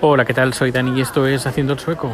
[0.00, 0.54] Hola, ¿qué tal?
[0.54, 2.12] Soy Dani y esto es Haciendo el Sueco.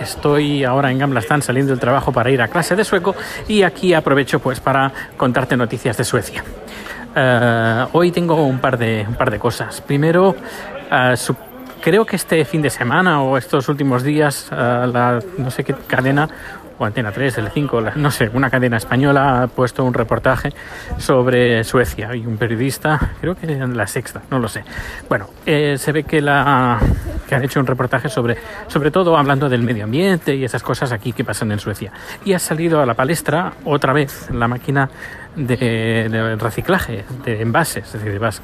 [0.00, 3.16] Estoy ahora en Gamla Stan saliendo del trabajo para ir a clase de sueco
[3.48, 6.44] y aquí aprovecho pues para contarte noticias de Suecia.
[7.16, 9.80] Eh, hoy tengo un par de, un par de cosas.
[9.80, 10.36] Primero,
[10.92, 11.14] eh,
[11.80, 15.74] creo que este fin de semana o estos últimos días, eh, la, no sé qué
[15.88, 16.28] cadena,
[16.78, 20.52] o Antena 3, L5, la- no sé, una cadena española ha puesto un reportaje
[20.98, 24.64] sobre Suecia y un periodista, creo que en la sexta, no lo sé.
[25.08, 26.78] Bueno, eh, se ve que, la,
[27.28, 28.36] que han hecho un reportaje sobre,
[28.68, 31.92] sobre todo hablando del medio ambiente y esas cosas aquí que pasan en Suecia.
[32.24, 34.88] Y ha salido a la palestra otra vez la máquina
[35.36, 38.42] de, reciclaje de envases, es decir, vas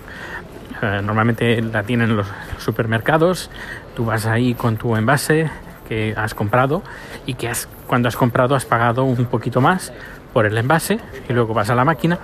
[0.82, 2.26] eh, normalmente la tienen en los
[2.59, 3.51] supermercados.
[3.95, 5.51] Tú vas ahí con tu envase
[5.90, 6.82] que has comprado
[7.26, 9.92] y que has, cuando has comprado has pagado un poquito más
[10.32, 12.16] por el envase y luego vas a la máquina,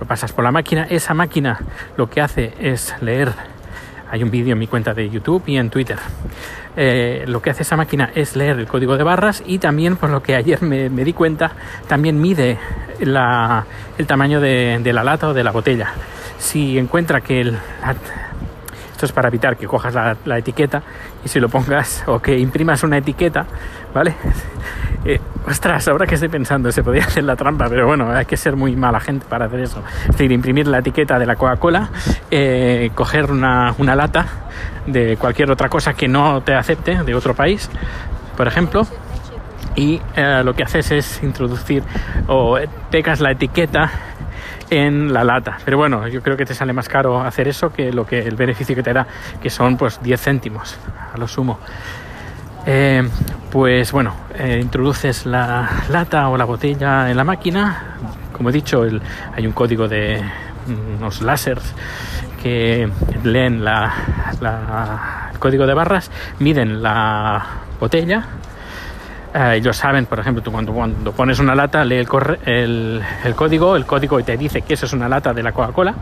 [0.00, 0.86] lo pasas por la máquina.
[0.88, 1.58] Esa máquina
[1.96, 3.32] lo que hace es leer.
[4.08, 5.98] Hay un vídeo en mi cuenta de YouTube y en Twitter.
[6.76, 10.10] Eh, lo que hace esa máquina es leer el código de barras y también, por
[10.10, 11.50] lo que ayer me, me di cuenta,
[11.88, 12.56] también mide
[13.00, 13.64] la-
[13.98, 15.92] el tamaño de, la lata o de la botella.
[16.38, 17.58] Si encuentra que el,
[19.02, 20.80] esto es para evitar que cojas la, la etiqueta
[21.24, 23.46] y si lo pongas o que imprimas una etiqueta,
[23.92, 24.14] ¿vale?
[25.04, 28.36] Eh, ostras, ahora que estoy pensando, se podría hacer la trampa, pero bueno, hay que
[28.36, 29.82] ser muy mala gente para hacer eso.
[30.02, 31.90] Es decir, imprimir la etiqueta de la Coca-Cola,
[32.30, 34.24] eh, coger una, una lata
[34.86, 37.68] de cualquier otra cosa que no te acepte, de otro país,
[38.36, 38.86] por ejemplo,
[39.74, 41.82] y eh, lo que haces es introducir
[42.28, 43.90] o eh, pegas la etiqueta
[44.70, 45.58] en la lata.
[45.64, 48.36] Pero bueno, yo creo que te sale más caro hacer eso que lo que el
[48.36, 49.06] beneficio que te da,
[49.42, 50.76] que son pues 10 céntimos
[51.14, 51.58] a lo sumo.
[52.66, 53.02] Eh,
[53.50, 57.96] pues bueno, eh, introduces la lata o la botella en la máquina.
[58.32, 58.82] Como he dicho,
[59.36, 60.22] hay un código de
[60.66, 61.64] mm, unos láseres
[62.42, 62.88] que
[63.24, 63.92] leen la-
[65.38, 67.44] código de barras, miden la
[67.80, 68.24] botella.
[69.34, 73.02] Eh, ellos saben, por ejemplo, tú cuando, cuando pones una lata, lee el, corre- el,
[73.24, 75.94] el código, el código te dice que eso es una lata de la Coca-Cola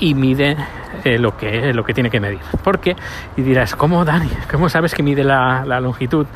[0.00, 0.56] y mide
[1.04, 2.40] eh, lo, que, lo que tiene que medir.
[2.64, 2.96] ¿Por qué?
[3.36, 4.28] Y dirás, ¿cómo, Dani?
[4.50, 6.26] ¿Cómo sabes que mide la, la longitud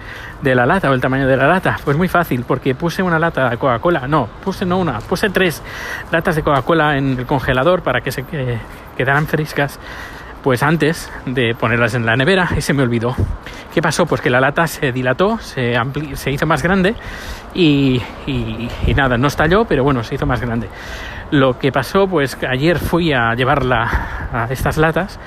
[0.40, 1.76] de la lata o el tamaño de la lata?
[1.84, 4.06] Pues muy fácil, porque puse una lata de Coca-Cola.
[4.06, 5.60] No, puse no una, puse tres
[6.12, 8.24] latas de Coca-Cola en el congelador para que se
[8.96, 9.80] quedaran frescas
[10.42, 13.14] pues antes de ponerlas en la nevera y se me olvidó.
[13.74, 14.06] ¿Qué pasó?
[14.06, 16.94] Pues que la lata se dilató, se, ampli- se hizo más grande
[17.54, 20.68] y, y- nada, no estalló, pero bueno, se hizo más grande.
[21.30, 25.18] Lo que pasó, pues ayer fui a llevarla a estas latas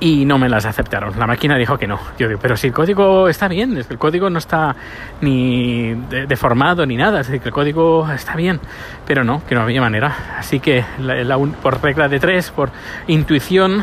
[0.00, 1.18] y no me las aceptaron.
[1.18, 1.98] La máquina dijo que no.
[2.18, 4.74] Yo digo, pero si el código está bien, es que el código no está
[5.20, 8.60] ni de- deformado ni nada, es decir, que el código está bien,
[9.06, 10.14] pero no, que no había manera.
[10.38, 12.70] Así que la- la por regla de tres, por
[13.06, 13.82] intuición,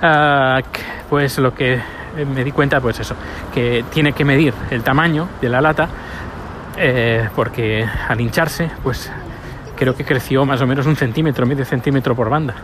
[0.00, 1.74] que- pues lo que
[2.16, 3.14] eh, me di cuenta, pues eso,
[3.54, 5.88] que tiene que medir el tamaño de la lata,
[6.76, 9.10] eh, porque al hincharse, pues
[9.76, 12.54] creo que creció más o menos un centímetro, medio centímetro por banda.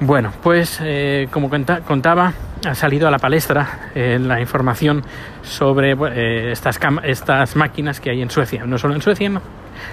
[0.00, 2.32] Bueno, pues eh, como conta- contaba,
[2.66, 5.02] ha salido a la palestra eh, la información
[5.42, 8.64] sobre eh, estas, estas máquinas que hay en Suecia.
[8.66, 9.40] No solo en Suecia, no,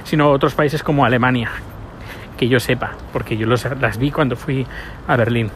[0.03, 1.51] sino otros países como Alemania,
[2.37, 4.65] que yo sepa, porque yo los- las vi cuando fui
[5.07, 5.49] a Berlín.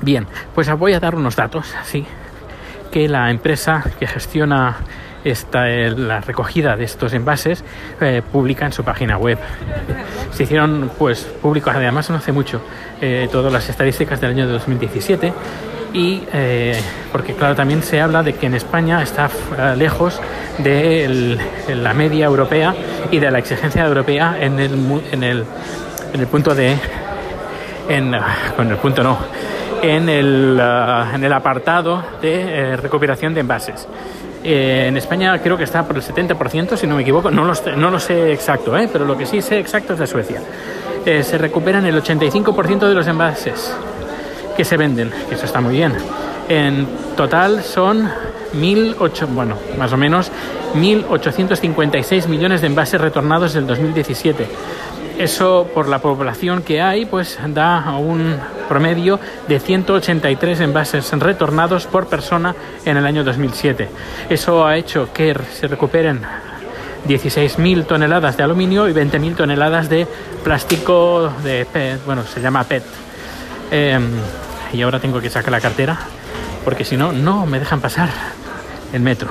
[0.00, 2.06] Bien, pues voy a dar unos datos, así
[2.92, 4.76] que la empresa que gestiona
[5.30, 7.64] esta, eh, la recogida de estos envases
[8.00, 9.38] eh, publica en su página web.
[10.32, 12.60] Se hicieron pues públicos además no hace mucho
[13.00, 15.32] eh, todas las estadísticas del año 2017
[15.92, 16.78] y eh,
[17.12, 19.30] porque claro también se habla de que en España está
[19.76, 20.20] lejos
[20.58, 21.38] de
[21.68, 22.74] la media europea
[23.10, 24.72] y de la exigencia europea en el,
[25.12, 25.44] en el,
[26.12, 26.76] en el punto de
[27.88, 29.18] en, ah, con el punto no,
[29.82, 33.88] en el, ah, en el apartado de recuperación de envases.
[34.42, 37.54] Eh, en España creo que está por el 70%, si no me equivoco, no lo,
[37.76, 38.88] no lo sé exacto, ¿eh?
[38.92, 40.40] pero lo que sí sé exacto es de Suecia.
[41.04, 43.74] Eh, se recuperan el 85% de los envases
[44.56, 45.94] que se venden, que eso está muy bien.
[46.48, 48.08] En total son
[48.54, 50.30] 1.008, bueno, más o menos
[50.74, 54.46] 1.856 millones de envases retornados del 2017.
[55.18, 58.36] Eso por la población que hay, pues da un
[58.68, 59.18] promedio
[59.48, 62.54] de 183 envases retornados por persona
[62.84, 63.88] en el año 2007.
[64.30, 66.20] Eso ha hecho que se recuperen
[67.08, 70.06] 16.000 toneladas de aluminio y 20.000 toneladas de
[70.44, 72.84] plástico de PET, bueno, se llama PET.
[73.72, 73.98] Eh,
[74.72, 75.98] y ahora tengo que sacar la cartera
[76.64, 78.08] porque si no, no me dejan pasar
[78.92, 79.28] el metro.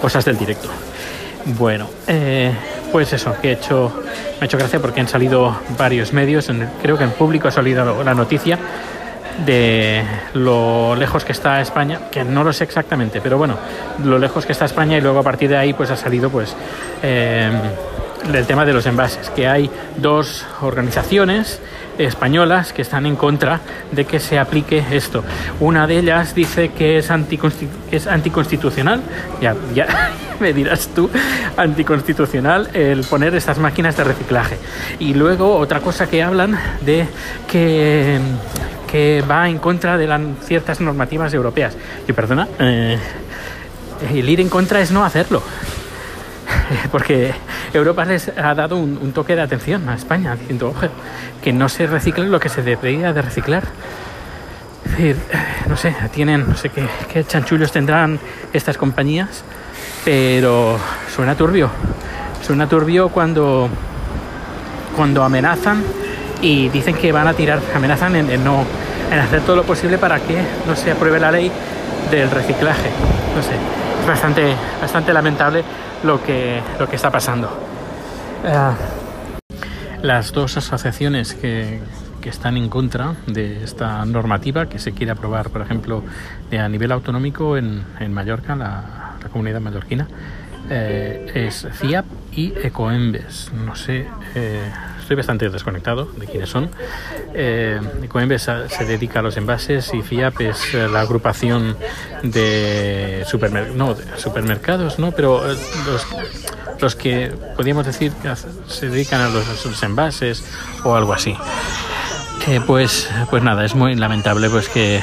[0.00, 0.68] Cosas del directo.
[1.44, 2.52] Bueno, eh,
[2.96, 3.92] pues eso, que he hecho,
[4.40, 6.50] me ha hecho gracia porque han salido varios medios,
[6.80, 8.58] creo que en público ha salido la noticia
[9.44, 10.02] de
[10.32, 13.58] lo lejos que está España, que no lo sé exactamente, pero bueno,
[14.02, 16.56] lo lejos que está España y luego a partir de ahí pues ha salido pues
[17.02, 17.50] eh,
[18.32, 21.60] el tema de los envases, que hay dos organizaciones
[21.98, 23.60] españolas que están en contra
[23.92, 25.24] de que se aplique esto.
[25.60, 29.02] Una de ellas dice que es, anticonstitucional,
[29.40, 29.86] ya, ya
[30.40, 31.10] me dirás tú,
[31.56, 34.58] anticonstitucional el poner estas máquinas de reciclaje.
[34.98, 37.06] Y luego otra cosa que hablan de
[37.86, 38.20] que
[39.28, 40.08] va en contra de
[40.42, 41.76] ciertas normativas europeas.
[42.08, 42.98] Y perdona, eh,
[44.12, 45.42] el ir en contra es no hacerlo.
[46.90, 47.32] Porque
[47.72, 50.88] Europa les ha dado un, toque de atención a España, diciendo, ojo,
[51.42, 53.64] que no se recicle lo que se debería de reciclar.
[55.68, 58.18] no sé, tienen, no sé qué, chanchullos tendrán
[58.52, 59.44] estas compañías,
[60.04, 60.78] pero
[61.14, 61.70] suena turbio.
[62.42, 63.68] Suena turbio cuando,
[64.94, 65.82] cuando amenazan
[66.40, 68.46] y dicen que van a tirar, amenazan en,
[69.18, 70.36] hacer todo lo posible para que
[70.66, 71.50] no se apruebe la ley
[72.10, 72.90] del reciclaje.
[73.34, 75.64] No sé, es bastante lamentable
[76.02, 77.48] lo que, lo que está pasando.
[78.44, 78.74] Ah,
[80.02, 81.80] las dos asociaciones que,
[82.20, 86.02] que, están en contra de esta normativa que se quiere aprobar, por ejemplo,
[86.52, 90.06] a nivel autonómico en, en Mallorca, la, la, comunidad mallorquina,
[90.70, 93.50] eh, es CIAP y Ecoembes.
[93.52, 94.06] No sé.
[94.34, 94.70] Eh,
[95.06, 96.68] estoy bastante desconectado de quiénes son.
[97.32, 101.76] Eh, Ecoembes se dedica a los envases y FIAP es eh, la agrupación
[102.24, 103.24] de,
[103.76, 105.12] no, supermercados, ¿no?
[105.12, 105.56] pero eh,
[105.86, 106.06] los,
[106.80, 108.34] los, que podríamos decir que
[108.66, 110.44] se dedican a los, envases
[110.82, 111.36] o algo así.
[112.66, 115.02] Pues, pues nada, es muy lamentable pues que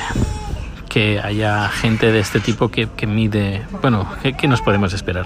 [0.89, 5.25] que haya gente de este tipo que, que mide, bueno, ¿qué, nos podemos esperar?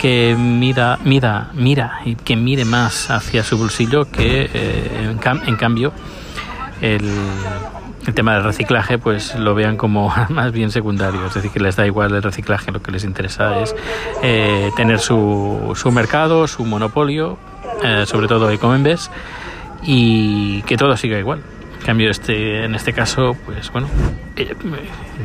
[0.00, 5.14] Que mira, mira, mira y que mire más hacia su bolsillo que eh,
[5.46, 5.92] en, cambio
[6.80, 7.02] el,
[8.14, 11.84] tema del reciclaje pues lo vean como más bien secundario, es decir, que les da
[11.84, 13.76] igual el reciclaje, lo que les interesa es
[14.22, 17.36] eh, tener su, su mercado, su monopolio,
[17.84, 19.10] eh, sobre todo Ecoembes,
[19.82, 21.42] y que todo siga igual.
[21.80, 23.88] En cambio, este, en este caso, pues bueno,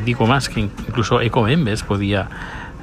[0.04, 2.28] digo más que incluso Ecoembes podía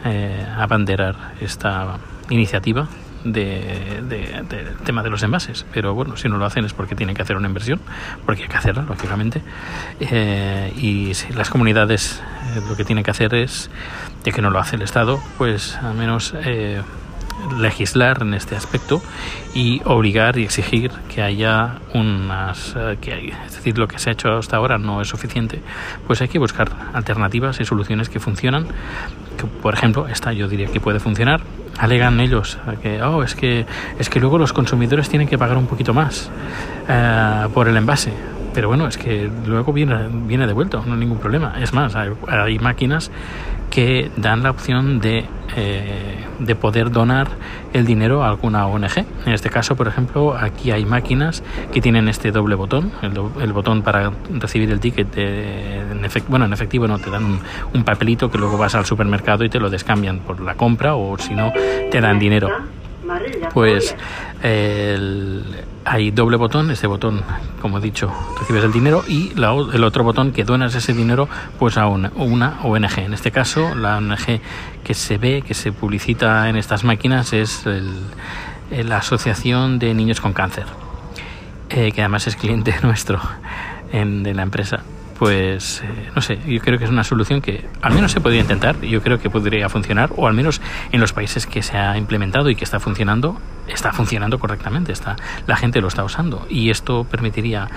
[0.06, 1.98] eh, abanderar esta
[2.30, 2.88] iniciativa
[3.24, 5.66] del de, tema de los envases.
[5.74, 7.80] Pero bueno, si no lo hacen es porque tienen que hacer una inversión,
[8.26, 9.42] porque hay que hacerla, lógicamente.
[10.00, 12.22] Eh, y si las comunidades
[12.56, 13.70] eh, lo que tienen que hacer es,
[14.24, 16.82] de que no lo hace el Estado, pues al menos eh,
[17.60, 19.02] legislar en este aspecto
[19.54, 24.14] y obligar y exigir que haya unas eh, que es decir lo que se ha
[24.14, 25.62] hecho hasta ahora no es suficiente
[26.08, 28.68] pues hay que buscar alternativas y soluciones que funcionan
[29.38, 31.42] que, por ejemplo esta yo diría que puede funcionar.
[31.80, 33.66] Alegan ellos que oh es que
[33.98, 36.30] es que luego los consumidores tienen que pagar un poquito más
[36.88, 38.14] eh, por el envase
[38.54, 39.96] pero bueno es que luego viene
[40.28, 43.12] viene devuelto no hay ningún problema es más hay, máquinas
[43.70, 47.28] que dan la opción de, eh, de poder donar
[47.74, 49.00] el dinero a alguna ONG.
[49.26, 53.52] En este caso, por ejemplo, aquí hay máquinas que tienen este doble botón, el, el
[53.52, 57.40] botón para recibir el ticket, en bueno, en efectivo no, te dan un,
[57.74, 61.18] un papelito que luego vas al supermercado y te lo descambian por la compra o
[61.18, 61.52] si no,
[61.90, 62.50] te dan dinero
[63.54, 63.96] pues
[64.42, 65.44] el,
[65.86, 67.22] hay doble botón, este botón,
[67.62, 71.28] como he dicho, recibes el dinero y el otro botón que donas ese dinero
[71.60, 72.12] pues a una,
[72.64, 73.00] ONG.
[73.00, 74.40] En este caso, la ONG
[74.84, 77.66] que se ve, que se publicita en estas máquinas es
[78.72, 80.66] la Asociación de Niños con Cáncer,
[81.70, 83.20] eh, que además es cliente nuestro
[83.92, 84.84] en, de la empresa
[85.18, 88.42] pues eh, no sé, yo creo que es una solución que al menos se podría
[88.42, 91.98] intentar, yo creo que podría funcionar, o al menos en los países que se ha
[91.98, 95.16] implementado y que está funcionando, está funcionando correctamente, está,
[95.48, 97.68] la gente lo está usando y esto permitiría,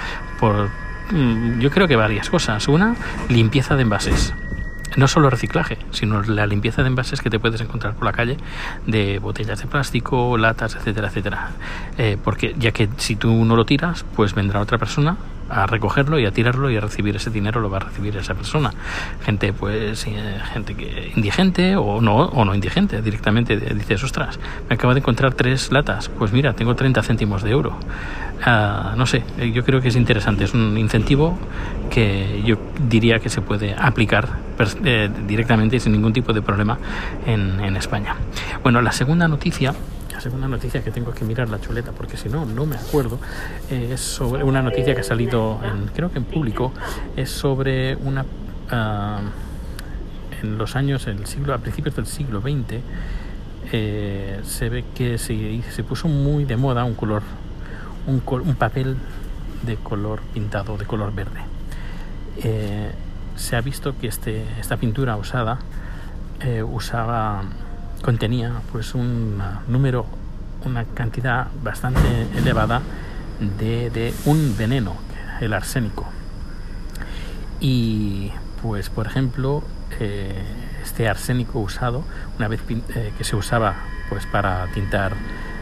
[0.40, 0.70] por,
[1.10, 2.68] mm, yo creo que varias cosas.
[2.68, 2.96] Una,
[3.28, 4.34] limpieza de envases
[4.96, 8.38] no solo reciclaje, sino la limpieza de envases que te puedes encontrar por la calle
[8.86, 11.50] de botellas de plástico, latas, etcétera, etcétera.
[11.98, 15.16] Eh, porque ya que si tú no lo tiras, pues vendrá otra persona
[15.48, 18.34] a recogerlo y a tirarlo y a recibir ese dinero lo va a recibir esa
[18.34, 18.72] persona.
[19.24, 24.38] Gente pues eh, gente que indigente o no o no indigente directamente dices ostras
[24.68, 26.08] me acabo de encontrar tres latas.
[26.08, 27.78] Pues mira tengo 30 céntimos de euro
[28.44, 31.38] ah, no sé eh, yo creo que es interesante es un incentivo
[31.90, 32.56] que yo
[32.88, 34.28] diría que se puede aplicar
[34.84, 36.78] eh, directamente sin ningún tipo de problema
[37.26, 38.16] en, en España.
[38.62, 39.74] Bueno la segunda noticia
[40.26, 43.18] segunda noticia que tengo que mirar la chuleta porque si no no me acuerdo
[43.70, 46.72] eh, es sobre una noticia que ha salido en, creo que en público
[47.16, 49.22] es sobre una uh,
[50.42, 52.80] en los años el siglo a principios del siglo XX
[53.72, 57.22] eh, se ve que se, se, puso muy de moda un color
[58.06, 58.96] un, un papel
[59.64, 61.40] de color pintado de color verde.
[62.38, 62.90] Eh,
[63.36, 65.58] se ha visto que este, esta pintura usada
[66.40, 67.44] eh, usaba
[68.06, 70.06] contenía pues un número
[70.64, 72.80] una cantidad bastante elevada
[73.58, 74.94] de, de un veneno
[75.40, 76.06] el arsénico.
[77.58, 78.30] Y
[78.62, 79.64] pues por ejemplo
[79.98, 80.40] eh,
[80.84, 82.04] este arsénico usado
[82.38, 83.74] una vez eh, que se usaba
[84.08, 85.14] pues para tintar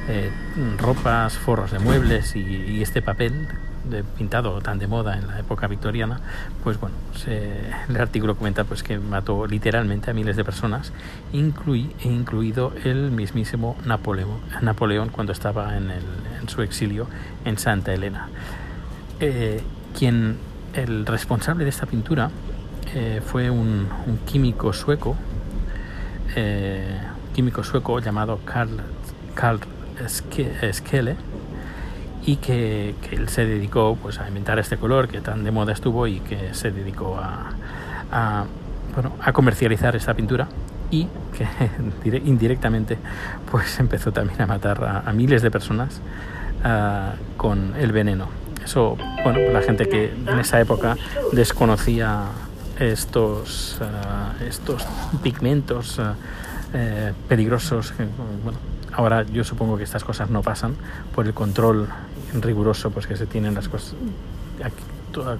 [0.08, 0.30] eh,
[0.76, 3.48] ropas forros de muebles y este papel
[3.88, 6.20] de pintado tan de moda en la época victoriana,
[6.62, 10.92] pues bueno, el artículo comenta pues que mató literalmente a miles de personas,
[11.32, 15.92] inclui, incluido el mismísimo Napoleón, Napoleón cuando estaba en,
[16.46, 17.06] su exilio
[17.44, 18.28] en Santa Elena.
[19.20, 19.62] Eh,
[19.96, 20.36] quien
[20.74, 22.30] el responsable de esta pintura
[22.94, 23.88] eh, fue un,
[24.26, 25.16] químico sueco,
[26.36, 27.00] eh,
[27.34, 28.80] químico sueco llamado Karl,
[29.34, 29.60] Karl
[30.08, 31.16] Skele,
[32.26, 36.06] y que, él se dedicó pues, a inventar este color que tan de moda estuvo
[36.06, 38.44] y que se dedicó a,
[38.94, 40.48] bueno, a comercializar esta pintura
[40.90, 42.98] y que indirectamente
[43.50, 46.00] pues empezó también a matar a, a miles de personas
[46.64, 48.28] uh, con el veneno.
[48.64, 50.96] Eso, bueno, la gente que en esa época
[51.32, 52.22] desconocía
[52.78, 54.86] estos, uh, estos
[55.22, 56.14] pigmentos uh,
[56.72, 57.92] eh, peligrosos,
[58.42, 58.58] bueno,
[58.92, 60.74] ahora yo supongo que estas cosas no pasan
[61.14, 61.88] por el control
[62.40, 63.94] riguroso pues que se tienen las cosas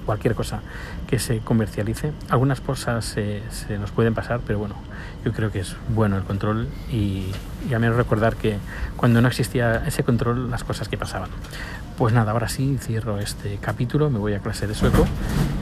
[0.05, 0.61] cualquier cosa
[1.09, 2.13] que se comercialice.
[2.29, 4.77] Algunas cosas se, se, nos pueden pasar pero bueno
[5.25, 7.33] yo creo que es bueno el control y,
[7.69, 8.59] y a menos recordar que
[8.97, 11.31] cuando no existía ese control las cosas que pasaban.
[11.97, 15.07] Pues nada ahora sí cierro este capítulo me voy a clase de sueco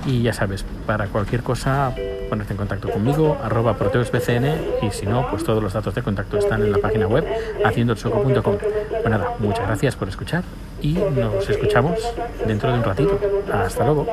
[0.07, 1.95] y ya sabes para cualquier cosa
[2.29, 6.39] ponerte en contacto conmigo, arroba proteusbcn y si no, pues todos los datos de contacto
[6.39, 7.27] están en la página web
[7.63, 8.57] haciendoelsueco.com.
[8.57, 10.43] Pues nada, muchas gracias por escuchar
[10.83, 11.99] y nos escuchamos
[12.47, 13.19] dentro de un ratito.
[13.53, 14.07] Hasta luego.